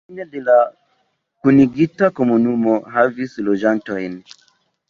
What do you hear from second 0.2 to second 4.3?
de la kunigita komunumo havis loĝantojn.